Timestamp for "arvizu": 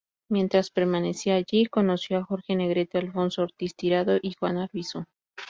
4.57-5.03